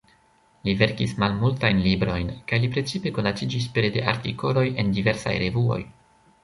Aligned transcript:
Li 0.67 0.73
verkis 0.77 1.11
malmultajn 1.23 1.83
librojn, 1.83 2.31
kaj 2.53 2.59
li 2.65 2.71
precipe 2.77 3.15
konatiĝis 3.19 3.69
pere 3.77 3.93
de 3.99 4.05
artikoloj 4.17 4.69
en 4.85 4.95
diversaj 4.99 5.41
revuoj. 5.49 5.83